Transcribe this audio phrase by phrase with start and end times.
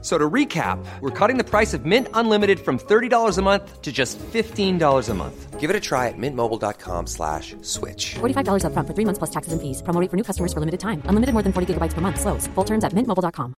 [0.00, 3.90] So to recap, we're cutting the price of Mint Unlimited from $30 a month to
[3.90, 5.58] just $15 a month.
[5.58, 8.14] Give it a try at mintmobile.com slash switch.
[8.20, 9.82] $45 up front for three months plus taxes and fees.
[9.82, 11.02] Promo rate for new customers for limited time.
[11.06, 12.20] Unlimited more than 40 gigabytes per month.
[12.20, 12.46] Slows.
[12.54, 13.54] Full terms at mintmobile.com.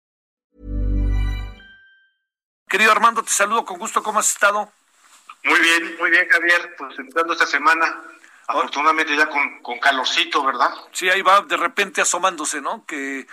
[2.71, 4.01] Querido Armando, te saludo con gusto.
[4.03, 4.71] ¿Cómo has estado?
[5.45, 6.75] Muy bien, muy bien, Javier.
[6.79, 7.85] Pues entrando esta semana
[8.51, 10.71] Afortunadamente ya con, con calorcito, ¿verdad?
[10.93, 12.85] Sí, ahí va de repente asomándose, ¿no?
[12.85, 13.27] Que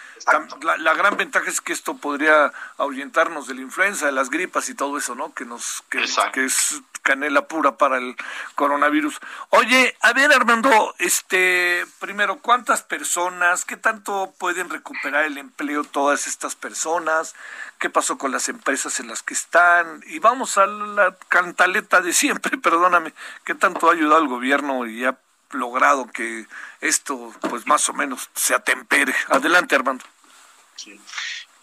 [0.62, 4.70] la, la, gran ventaja es que esto podría ahuyentarnos de la influenza, de las gripas
[4.70, 5.34] y todo eso, ¿no?
[5.34, 8.18] Que nos que, que es canela pura para el
[8.56, 9.18] coronavirus.
[9.52, 16.28] Oye, a ver, Armando, este, primero, ¿cuántas personas, qué tanto pueden recuperar el empleo todas
[16.28, 17.34] estas personas?
[17.80, 20.04] ¿Qué pasó con las empresas en las que están?
[20.08, 23.14] Y vamos a la cantaleta de siempre, perdóname,
[23.46, 25.18] ¿qué tanto ha ayudado el gobierno y ha
[25.52, 26.46] logrado que
[26.82, 29.16] esto, pues más o menos, se atempere?
[29.30, 30.04] Adelante, Armando.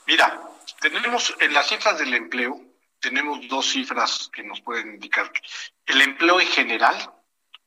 [0.07, 0.41] Mira,
[0.81, 2.59] tenemos en las cifras del empleo,
[3.05, 5.31] tenemos dos cifras que nos pueden indicar.
[5.85, 6.97] El empleo en general,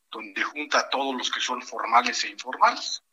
[0.09, 3.03] donde junta a todos los que son formales e informales,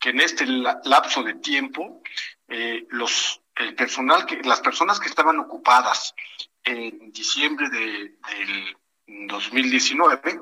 [0.00, 2.02] que en este lapso de tiempo,
[2.48, 6.14] eh, los, el personal, que, las personas que estaban ocupadas
[6.64, 8.76] en diciembre de, del
[9.28, 10.40] 2019,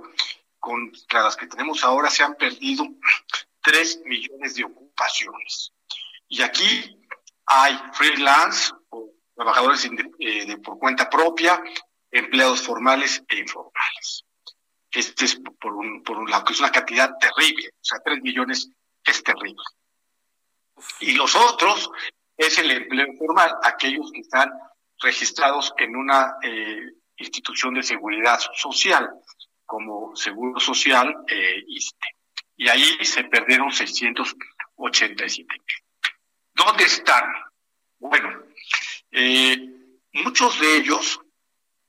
[0.60, 2.86] contra las que tenemos ahora, se han perdido
[3.60, 5.72] 3 millones de ocupaciones.
[6.28, 6.96] Y aquí
[7.46, 9.88] hay freelance o trabajadores
[10.20, 11.62] eh, por cuenta propia,
[12.10, 14.24] empleados formales e informales.
[14.90, 18.22] Este es por un, por un lado, que es una cantidad terrible, o sea, tres
[18.22, 18.70] millones
[19.04, 19.62] es terrible.
[21.00, 21.90] Y los otros
[22.36, 24.50] es el empleo informal, aquellos que están
[25.00, 29.10] registrados en una eh, institución de seguridad social,
[29.66, 32.06] como Seguro Social eh, ISTE.
[32.56, 35.26] Y ahí se perdieron 687
[36.54, 37.24] ¿Dónde están?
[37.98, 38.44] Bueno,
[39.16, 39.74] eh,
[40.12, 41.20] muchos de ellos,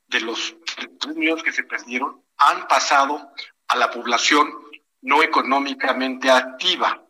[0.06, 0.54] de los
[1.00, 3.32] 3 millones que se perdieron, han pasado
[3.66, 4.48] a la población
[5.02, 7.02] no económicamente activa.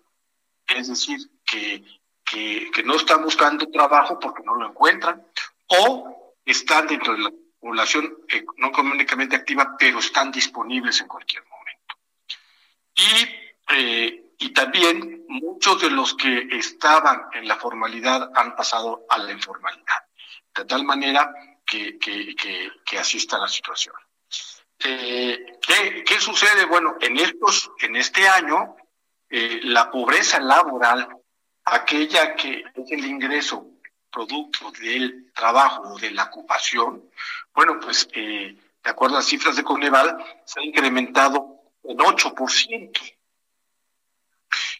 [0.66, 1.84] Es decir, que,
[2.24, 5.22] que, no están buscando trabajo porque no lo encuentran,
[5.66, 8.16] o están dentro de la población
[8.56, 11.94] no económicamente activa, pero están disponibles en cualquier momento.
[12.94, 19.18] Y, eh, y también muchos de los que estaban en la formalidad han pasado a
[19.18, 20.05] la informalidad
[20.56, 21.32] de tal manera
[21.64, 23.94] que, que, está la situación.
[24.78, 25.58] Eh,
[26.04, 26.64] ¿qué, sucede?
[26.66, 28.76] Bueno, en, estos, en este año,
[29.28, 31.08] eh, la pobreza laboral,
[31.64, 33.66] aquella que es el ingreso
[34.10, 37.10] producto del trabajo o de la ocupación,
[37.52, 43.14] bueno, pues eh, de acuerdo a las cifras de Coneval, se ha incrementado en 8%.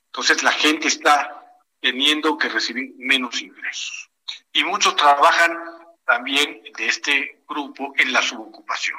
[0.06, 4.10] Entonces la gente está teniendo que recibir menos ingresos
[4.52, 5.56] y muchos trabajan
[6.04, 8.98] también de este grupo en la subocupación.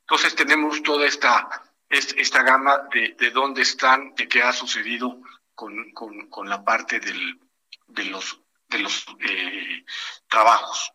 [0.00, 5.20] Entonces tenemos toda esta, esta gama de, de dónde están, de qué ha sucedido
[5.54, 7.40] con, con, la parte del,
[7.88, 9.84] de los, de los eh,
[10.28, 10.92] trabajos.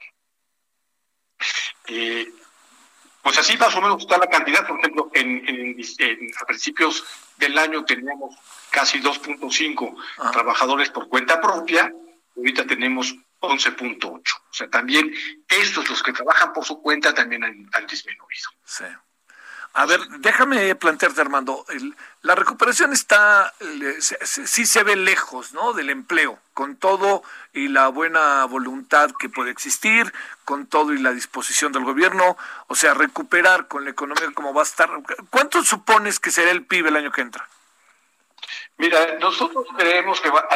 [1.88, 2.32] Eh,
[3.22, 4.66] pues así más o menos está la cantidad.
[4.66, 7.04] Por ejemplo, en, en, a principios
[7.38, 8.36] del año teníamos
[8.70, 10.32] casi 2.5 ah.
[10.32, 11.92] trabajadores por cuenta propia.
[12.36, 14.06] Ahorita tenemos 11.8.
[14.10, 15.14] O sea, también
[15.48, 18.50] estos, los que trabajan por su cuenta, también han, disminuido.
[18.64, 18.86] Sí.
[19.74, 21.66] A ver, déjame plantearte, Armando,
[22.24, 23.54] la recuperación está,
[24.02, 25.72] sí se ve lejos, ¿no?
[25.72, 30.14] Del empleo, con todo y la buena voluntad que puede existir,
[30.44, 32.36] con todo y la disposición del gobierno,
[32.68, 34.90] o sea, recuperar con la economía como va a estar.
[35.30, 37.48] ¿Cuánto supones que será el PIB el año que entra?
[38.82, 40.50] Mira, nosotros creemos que va,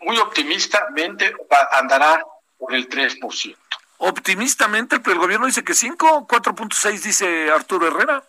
[0.00, 1.32] muy optimistamente
[1.70, 2.20] andará
[2.58, 3.56] por el 3%.
[3.98, 8.24] Optimistamente, pero el gobierno dice que 5, 4.6 dice Arturo Herrera.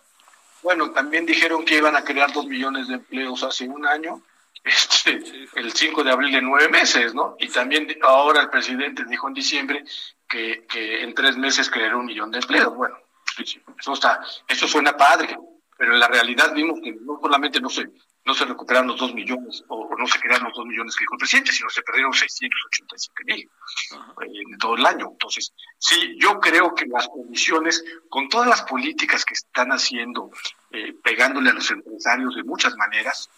[0.62, 4.22] Bueno, también dijeron que iban a crear 2 millones de empleos hace un año,
[4.64, 5.20] este,
[5.56, 7.34] el 5 de abril de nueve meses, ¿no?
[7.40, 9.82] Y también ahora el presidente dijo en diciembre
[10.28, 12.76] que, que en tres meses creará un millón de empleos.
[12.76, 12.96] Bueno,
[13.36, 15.36] eso, está, eso suena padre,
[15.82, 17.88] pero en la realidad vimos que no solamente no se,
[18.24, 21.14] no se recuperaron los dos millones, o, no se crearon los dos millones que dijo
[21.14, 25.08] el presidente, sino se perdieron 687 mil eh, en todo el año.
[25.10, 30.30] Entonces, sí, yo creo que las condiciones, con todas las políticas que están haciendo,
[30.70, 33.28] eh, pegándole a los empresarios de muchas maneras,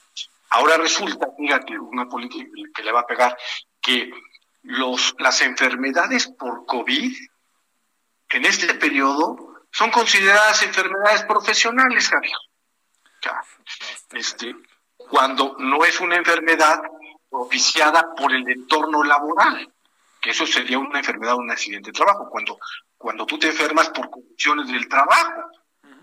[0.51, 2.45] ahora resulta, fíjate, una política
[2.75, 3.39] que le va a pegar,
[3.81, 4.13] que
[4.65, 7.17] los, las enfermedades por COVID
[8.29, 12.37] en este periodo son consideradas enfermedades profesionales, Javier.
[14.13, 14.55] Este,
[14.97, 16.81] cuando no es una enfermedad
[17.29, 19.75] propiciada por el entorno laboral,
[20.21, 22.57] que eso sería una enfermedad o un accidente de trabajo, cuando,
[22.97, 25.51] cuando tú te enfermas por condiciones del trabajo.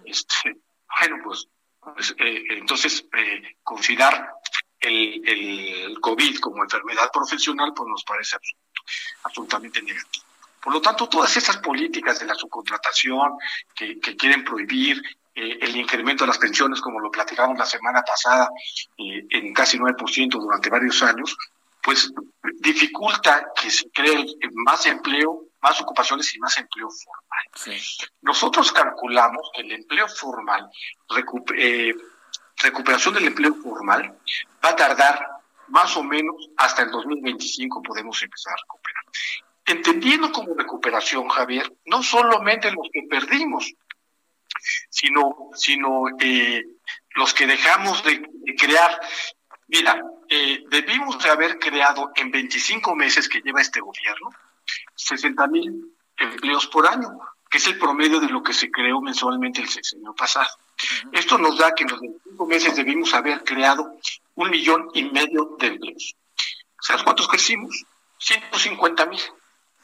[0.04, 0.58] Este,
[1.00, 1.48] bueno, pues,
[1.80, 4.34] pues eh, entonces eh, considerar
[4.82, 8.36] el, el, COVID como enfermedad profesional, pues nos parece
[9.24, 10.26] absolutamente negativo.
[10.62, 13.38] Por lo tanto, todas esas políticas de la subcontratación
[13.75, 15.02] que, que quieren prohibir,
[15.34, 18.50] eh, el incremento de las pensiones, como lo platicamos la semana pasada,
[18.98, 21.38] eh, en casi 9% durante varios años,
[21.81, 22.12] pues
[22.60, 27.80] dificulta que se cree más empleo, más ocupaciones y más empleo formal.
[28.22, 30.69] Nosotros calculamos que el empleo formal,
[31.58, 31.94] eh,
[32.58, 34.19] recuperación del empleo formal,
[34.63, 35.28] va a tardar
[35.69, 39.04] más o menos hasta el 2025 podemos empezar a recuperar.
[39.72, 43.74] Entendiendo como recuperación, Javier, no solamente los que perdimos,
[44.90, 46.66] sino, sino eh,
[47.12, 48.22] los que dejamos de,
[48.58, 49.00] crear.
[49.70, 54.30] Mira, eh, debimos de haber creado en 25 meses que lleva este gobierno
[54.96, 57.18] 60 mil empleos por año,
[57.50, 60.50] que es el promedio de lo que se creó mensualmente el sexenio pasado.
[61.14, 63.96] Esto nos da que en los 25 meses debimos haber creado
[64.36, 66.16] un millón y medio de empleos.
[66.82, 67.86] ¿Sabes cuántos crecimos?
[68.18, 69.22] 150 mil.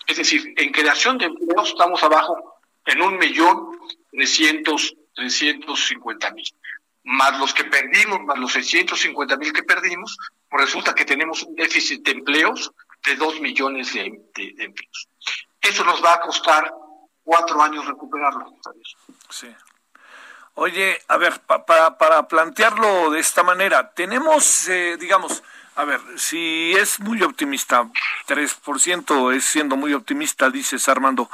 [0.07, 3.77] Es decir, en creación de empleos estamos abajo en un millón
[4.09, 6.47] trescientos, trescientos cincuenta mil.
[7.03, 10.17] Más los que perdimos, más los 650 mil que perdimos,
[10.49, 12.71] pues resulta que tenemos un déficit de empleos
[13.05, 15.07] de dos millones de, empleos.
[15.61, 16.69] Eso nos va a costar
[17.23, 18.53] cuatro años recuperarlo.
[19.29, 19.47] Sí.
[20.55, 25.43] Oye, a ver, para, para plantearlo de esta manera, tenemos, eh, digamos,
[25.77, 27.87] a ver, si es muy optimista,
[28.27, 31.29] 3% es siendo muy optimista, dices Armando,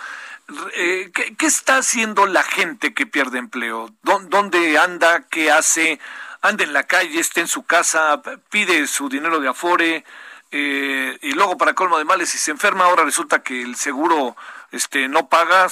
[0.75, 3.93] eh, ¿qué, está haciendo la gente que pierde empleo?
[4.01, 5.21] ¿Dónde anda?
[5.29, 5.97] ¿Qué hace?
[6.41, 7.21] ¿Anda en la calle?
[7.21, 8.21] ¿Está en su casa?
[8.49, 10.03] ¿Pide su dinero de afore?
[10.51, 14.35] Eh, y luego para colmo de males si se enferma ahora resulta que el seguro
[14.71, 15.67] este no paga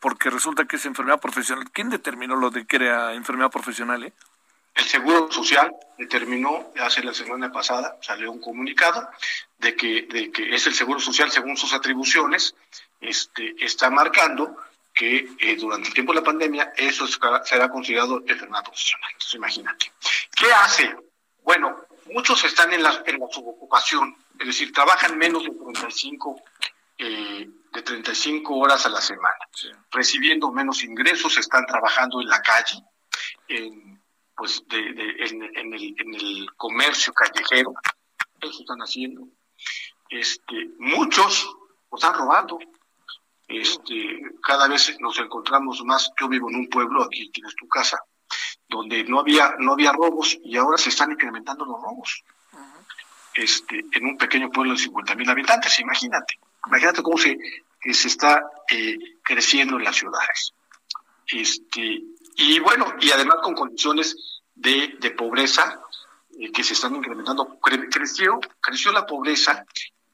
[0.00, 4.12] porque resulta que es enfermedad profesional quién determinó lo de que era enfermedad profesional eh?
[4.74, 9.08] El seguro social determinó hace la semana pasada salió un comunicado
[9.58, 12.54] de que de que es el seguro social según sus atribuciones
[13.00, 14.56] este, está marcando
[14.94, 19.10] que eh, durante el tiempo de la pandemia eso será considerado enfermedad profesional.
[19.12, 19.92] Entonces, imagínate.
[20.36, 20.94] ¿Qué hace?
[21.42, 26.42] Bueno, muchos están en la, en la subocupación, es decir, trabajan menos de 35,
[26.98, 29.48] eh, de 35 horas a la semana,
[29.90, 32.82] recibiendo menos ingresos, están trabajando en la calle,
[33.48, 34.01] en,
[34.36, 37.74] pues de, en, el, en el comercio callejero,
[38.40, 39.28] eso están haciendo.
[40.08, 41.48] Este, muchos
[41.88, 42.58] pues, están robando,
[43.48, 46.10] este, cada vez nos encontramos más.
[46.18, 47.98] Yo vivo en un pueblo, aquí tienes tu casa,
[48.68, 52.24] donde no había, no había robos y ahora se están incrementando los robos.
[53.34, 56.38] Este, en un pequeño pueblo de 50 mil habitantes, imagínate.
[56.66, 57.38] Imagínate cómo se,
[57.80, 60.54] se está eh, creciendo en las ciudades.
[61.26, 62.02] Este,
[62.36, 65.80] y bueno, y además con condiciones de, de pobreza
[66.38, 67.58] eh, que se están incrementando.
[67.90, 69.64] creció, creció la pobreza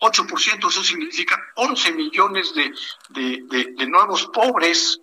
[0.01, 5.01] 8%, eso significa 11 millones de, de, nuevos pobres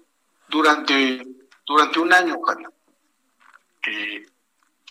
[0.48, 1.26] durante,
[1.66, 2.38] durante un año,
[3.88, 4.26] eh,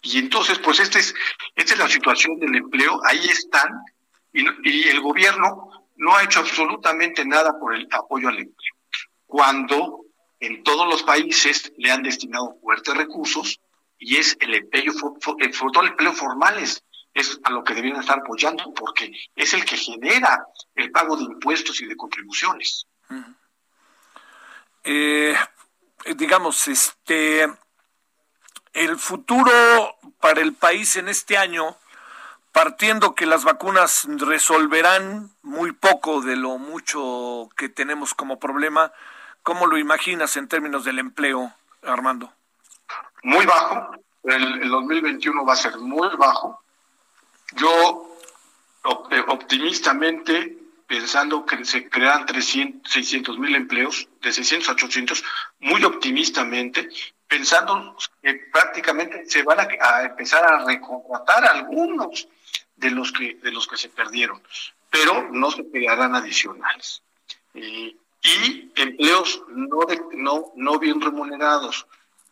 [0.02, 1.14] y entonces, pues este es,
[1.56, 3.68] esta es la situación del empleo, ahí están,
[4.32, 8.75] y, y el gobierno no ha hecho absolutamente nada por el apoyo al empleo.
[9.26, 10.03] Cuando
[10.46, 13.60] en todos los países le han destinado fuertes recursos
[13.98, 16.82] y es el empleo, sobre todo el empleo formales,
[17.14, 21.24] es a lo que debieran estar apoyando porque es el que genera el pago de
[21.24, 22.86] impuestos y de contribuciones.
[24.82, 25.34] Eh,
[26.16, 27.48] digamos, este,
[28.72, 31.76] el futuro para el país en este año,
[32.52, 38.92] partiendo que las vacunas resolverán muy poco de lo mucho que tenemos como problema,
[39.44, 42.32] ¿cómo lo imaginas en términos del empleo, Armando?
[43.22, 43.92] Muy bajo.
[44.24, 46.64] El, el 2021 va a ser muy bajo
[47.56, 48.18] yo
[49.10, 55.24] eh, optimistamente pensando que se crean 300, 600 mil empleos, de 600 a 800,
[55.60, 56.88] muy optimistamente,
[57.26, 62.28] pensando que prácticamente se van a, empezar a recontratar algunos
[62.76, 64.42] de los que de los que se perdieron,
[64.90, 67.02] pero no se crearán adicionales.
[67.54, 67.96] y
[68.74, 69.80] empleos no,
[70.12, 71.86] no, no bien remunerados,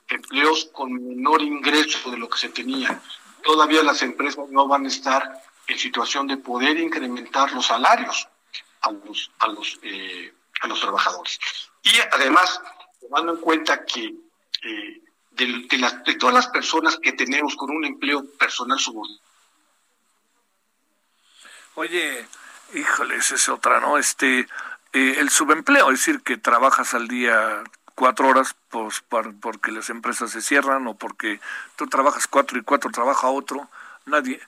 [0.08, 3.00] empleos con menor ingreso de lo que se tenía,
[3.42, 8.28] todavía las empresas no van a estar en situación de poder incrementar los salarios.
[8.82, 11.38] a los, a los, eh, a los trabajadores.
[11.82, 12.60] Y además,
[13.00, 14.14] tomando en cuenta que
[14.62, 19.22] eh, de, las, de todas las personas que tenemos con un empleo personal subordinado.
[21.74, 22.26] Oye,
[22.74, 23.96] híjole, esa es otra, ¿no?
[23.98, 24.46] Este,
[24.92, 27.62] eh, el subempleo, es decir, que trabajas al día
[27.94, 29.02] cuatro horas pues,
[29.40, 31.40] porque las empresas se cierran o porque
[31.76, 33.68] tú trabajas cuatro y cuatro trabaja otro,
[34.06, 34.40] nadie,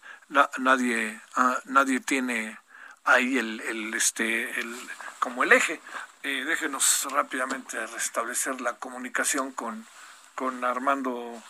[0.58, 2.58] nadie, ah, nadie tiene
[3.04, 4.74] ahí el, el, este, el,
[5.18, 5.80] como el eje.
[6.22, 9.86] Eh, déjenos rápidamente restablecer la comunicación con,
[10.34, 11.42] con Armando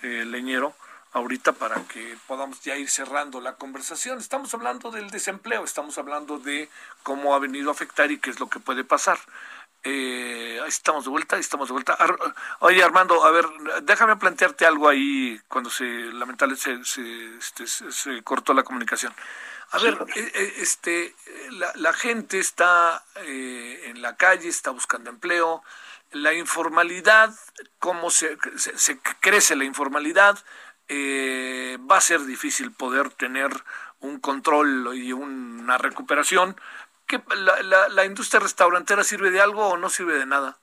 [0.00, 0.74] eh, Leñero
[1.12, 4.18] ahorita para que podamos ya ir cerrando la conversación.
[4.18, 6.68] Estamos hablando del desempleo, estamos hablando de
[7.02, 9.18] cómo ha venido a afectar y qué es lo que puede pasar.
[9.84, 11.98] Eh, ahí estamos de vuelta, estamos de vuelta.
[12.60, 13.46] oye, Armando, a ver,
[13.82, 19.12] déjame plantearte algo ahí cuando se, lamentablemente, se, este, se, cortó la comunicación.
[19.72, 21.16] A ver, eh, eh, este,
[21.50, 25.62] la, la gente está en la calle, está buscando empleo.
[26.12, 27.34] La informalidad,
[27.78, 30.38] cómo se, se, crece la informalidad,
[30.88, 33.50] va a ser difícil poder tener
[34.00, 36.56] un control y una recuperación
[37.36, 40.58] la, la, industria restaurantera sirve de algo o no sirve de nada?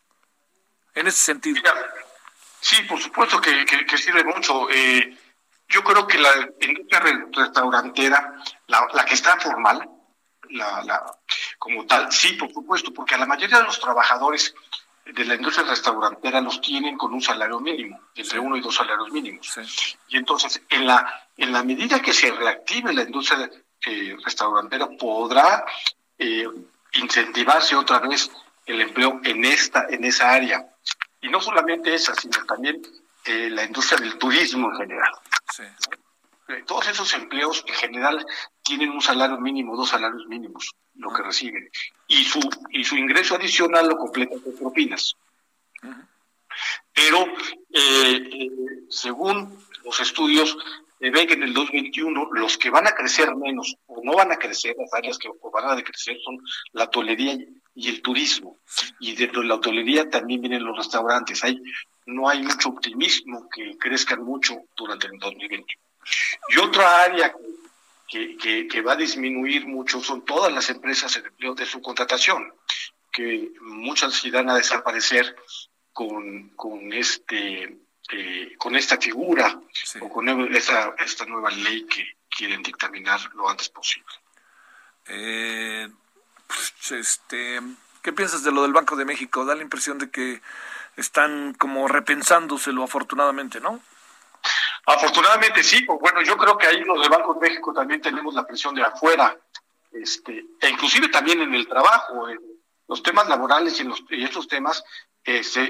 [0.96, 1.62] En ese sentido.
[2.60, 3.66] sí, por supuesto que,
[3.98, 4.70] sirve mucho.
[4.70, 5.18] Eh,
[5.68, 7.00] yo creo que la industria
[7.32, 8.36] restaurantera,
[8.68, 9.88] la, que está formal,
[10.50, 11.16] la, la,
[11.60, 14.56] como tal, sí, por supuesto, porque a la mayoría de los trabajadores
[15.14, 19.12] de la industria restaurantera los tienen con un salario mínimo, entre uno y dos salarios
[19.12, 19.60] mínimos.
[20.08, 23.50] Y entonces, en la, en la medida que se reactive la industria
[23.86, 25.66] eh, restaurantera, podrá
[26.18, 26.48] eh,
[26.94, 28.32] incentivarse otra vez
[28.66, 30.66] el empleo en esta, en esa área.
[31.22, 32.82] Y no solamente esa, sino también
[33.26, 35.12] eh, la industria del turismo en general.
[36.66, 38.26] Todos esos empleos en general
[38.64, 41.70] tienen un salario mínimo, dos salarios mínimos, lo que reciben.
[42.08, 42.40] Y su,
[42.72, 45.16] y su ingreso adicional lo completan con propinas.
[46.94, 47.26] Pero,
[48.90, 50.58] según los estudios,
[51.00, 54.38] ve que en el 2021 los que van a crecer menos o no van a
[54.38, 56.40] crecer, las áreas que van a decrecer son
[56.74, 57.38] la hotelería
[57.76, 58.58] y el turismo.
[59.00, 61.44] Y dentro de la hotelería también vienen los restaurantes.
[61.44, 61.62] Hay,
[62.06, 65.66] no hay mucho optimismo que crezcan mucho durante el 2021.
[66.50, 67.34] Y otra área
[68.08, 71.82] que, que, que va a disminuir mucho son todas las empresas de empleo de su
[71.82, 72.54] contratación,
[73.12, 75.36] que muchas irán a desaparecer
[75.94, 77.78] con, con este
[78.12, 79.60] eh, con esta figura
[80.02, 84.12] o con esta, esta nueva ley que quieren dictaminar lo antes posible.
[85.06, 85.88] Eh,
[86.48, 87.60] pues, este,
[88.02, 89.46] ¿Qué piensas de lo del Banco de México?
[89.46, 90.42] Da la impresión de que
[90.96, 93.80] están como repensándoselo afortunadamente, ¿no?
[94.86, 98.34] Afortunadamente sí, pues bueno, yo creo que ahí los del Banco de México también tenemos
[98.34, 99.38] la presión de afuera,
[99.92, 102.28] este, e inclusive también en el trabajo,
[102.88, 104.84] los temas laborales y, los, y estos temas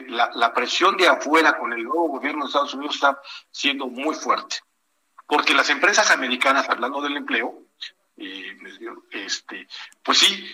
[0.07, 3.19] la, presión de afuera con el nuevo gobierno de Estados Unidos está
[3.51, 4.57] siendo muy fuerte.
[5.27, 7.63] Porque las empresas americanas, hablando del empleo,
[8.17, 8.57] eh,
[9.11, 9.67] este,
[10.03, 10.45] pues sí,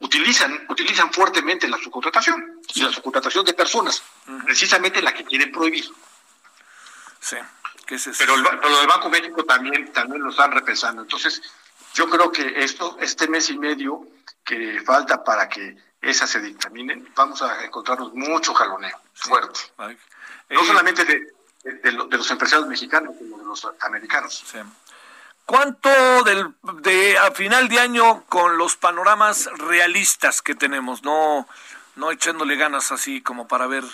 [0.00, 4.02] utilizan, utilizan fuertemente la subcontratación y la subcontratación de personas,
[4.44, 5.86] precisamente la que quieren prohibir.
[7.20, 7.36] Sí,
[7.88, 8.18] ¿qué es eso?
[8.18, 11.02] Pero, el, pero el Banco México también, también lo están repensando.
[11.02, 11.42] Entonces,
[11.94, 14.06] yo creo que esto, este mes y medio
[14.44, 19.58] que falta para que esas se dictaminen, vamos a encontrarnos mucho jaloneo fuerte.
[19.78, 24.44] no eh, solamente de, los empresarios mexicanos, sino de los americanos.
[25.44, 25.88] ¿Cuánto
[26.24, 31.48] del, de a final de año con los panoramas realistas que tenemos, no,
[31.96, 33.84] no echándole ganas así como para ver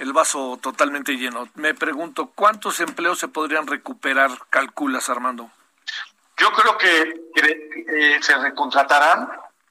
[0.00, 1.48] el vaso totalmente lleno?
[1.54, 5.50] Me pregunto, ¿cuántos empleos se podrían recuperar, calculas, Armando?
[6.38, 9.28] Yo creo que eh, se recontratarán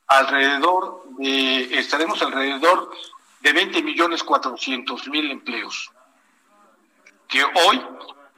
[0.07, 2.91] alrededor de, estaremos alrededor
[3.39, 5.91] de 20 millones 400 mil empleos.
[7.27, 7.81] Que hoy,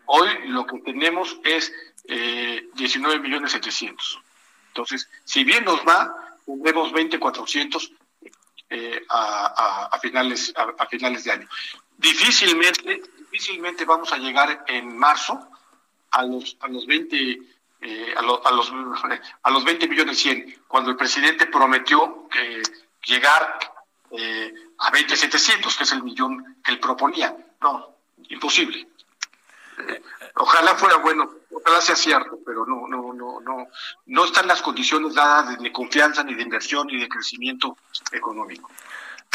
[0.06, 1.74] hoy lo que tenemos es
[2.06, 4.20] eh, 19 millones 700.
[4.68, 7.92] Entonces, si bien nos va, tendremos 20 400
[8.74, 11.50] eh, a, a, finales a, finales de año.
[11.98, 15.46] Difícilmente, difícilmente vamos a llegar en marzo
[16.12, 17.40] a los a los 20
[17.82, 22.62] eh, a, los, a los 20 millones 100, cuando el presidente prometió que
[23.06, 23.60] llegar
[24.12, 27.36] eh, a 20.700, que es el millón que él proponía.
[27.60, 27.96] No,
[28.30, 28.88] imposible.
[30.36, 33.68] Ojalá fuera bueno, ojalá sea cierto, pero no, no, no, no,
[34.06, 37.78] no están las condiciones dadas de confianza, ni de inversión, ni de crecimiento
[38.12, 38.70] económico.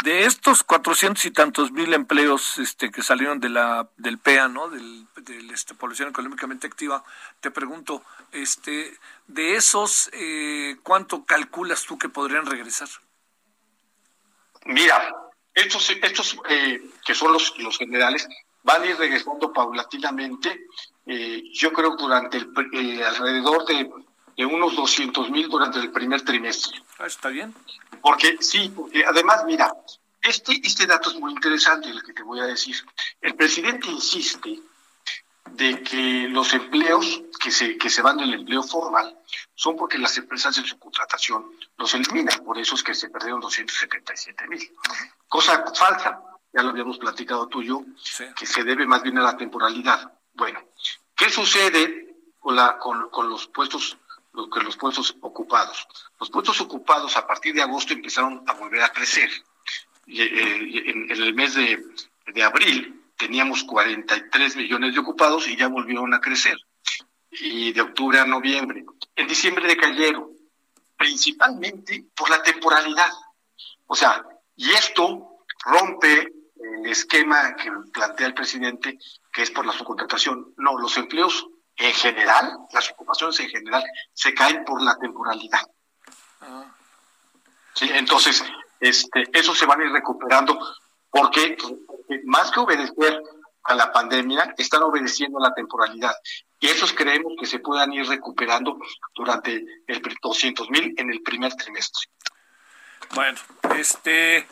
[0.03, 4.69] De estos cuatrocientos y tantos mil empleos este, que salieron de la, del PEA, ¿no?
[4.69, 7.03] Del, de este, población económicamente activa,
[7.39, 12.89] te pregunto, este, de esos, eh, ¿cuánto calculas tú que podrían regresar?
[14.65, 15.15] Mira,
[15.53, 18.27] estos, estos eh, que son los, los generales
[18.67, 20.67] van a ir regresando paulatinamente.
[21.05, 23.89] Eh, yo creo durante el, eh, alrededor de,
[24.35, 26.83] de unos 200 mil durante el primer trimestre.
[26.99, 27.55] Ah, está bien.
[28.01, 29.73] Porque sí, porque además, mira,
[30.21, 32.75] este, este dato es muy interesante, el que te voy a decir.
[33.21, 34.59] El presidente insiste
[35.51, 39.17] de que los empleos que se, que se van del empleo formal
[39.55, 41.45] son porque las empresas en su contratación
[41.77, 44.69] los eliminan, por eso es que se perdieron 277 mil.
[45.29, 46.19] Cosa falsa,
[46.53, 47.83] ya lo habíamos platicado tú y yo,
[48.35, 50.11] que se debe más bien a la temporalidad.
[50.33, 50.61] Bueno,
[51.15, 53.97] ¿qué sucede con, la, con, con los puestos
[54.31, 55.87] con los puestos ocupados?
[56.19, 59.29] Los puestos ocupados a partir de agosto empezaron a volver a crecer.
[60.05, 61.83] Eh, en, el mes de,
[62.27, 66.57] de abril teníamos 43 millones de ocupados y ya volvieron a crecer.
[67.31, 68.85] Y de octubre a noviembre.
[69.15, 70.29] En diciembre decayeron,
[70.95, 73.11] principalmente por la temporalidad.
[73.87, 74.23] O sea,
[74.55, 76.31] y esto rompe
[76.75, 78.97] el esquema que plantea el presidente,
[79.31, 80.53] que es por la subcontratación.
[80.57, 83.83] No, los empleos en general, las ocupaciones en general,
[84.13, 85.61] se caen por la temporalidad.
[87.73, 88.43] Sí, entonces,
[88.79, 90.59] este, eso se van a ir recuperando
[91.09, 91.57] porque,
[92.25, 93.21] más que obedecer
[93.63, 96.15] a la pandemia, están obedeciendo a la temporalidad.
[96.59, 98.79] Y esos creemos que se puedan ir recuperando
[99.13, 102.09] durante el 200 mil en el primer trimestre.
[103.13, 103.39] Bueno,
[103.75, 104.47] este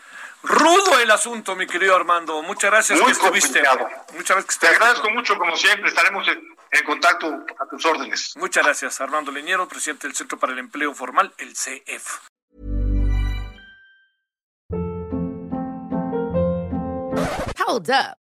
[0.45, 2.41] rudo el asunto, mi querido Armando.
[2.41, 3.63] Muchas gracias Muy que estuviste.
[4.13, 5.89] Muchas gracias Te agradezco mucho, como siempre.
[5.89, 7.27] Estaremos en, en, contacto
[7.59, 8.33] a tus órdenes.
[8.35, 12.19] Muchas gracias, Armando Leñero, presidente del Centro para el Empleo Formal, el CEF.
[17.67, 18.24] Hold up.